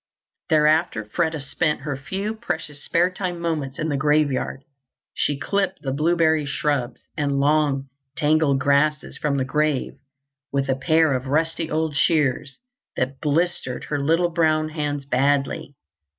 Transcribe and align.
Thereafter, 0.49 1.05
Freda 1.05 1.39
spent 1.39 1.81
her 1.81 1.95
few 1.95 2.33
precious 2.33 2.83
spare 2.83 3.11
time 3.11 3.39
moments 3.39 3.77
in 3.77 3.89
the 3.89 3.97
graveyard. 3.97 4.63
She 5.13 5.37
clipped 5.37 5.83
the 5.83 5.91
blueberry 5.91 6.43
shrubs 6.47 7.01
and 7.15 7.39
long, 7.39 7.87
tangled 8.15 8.57
grasses 8.57 9.19
from 9.19 9.37
the 9.37 9.45
grave 9.45 9.93
with 10.51 10.69
a 10.69 10.75
pair 10.75 11.13
of 11.13 11.27
rusty 11.27 11.69
old 11.69 11.95
shears 11.95 12.57
that 12.95 13.21
blistered 13.21 13.83
her 13.89 13.99
little 13.99 14.29
brown 14.31 14.69
hands 14.69 15.05
badly. 15.05 15.75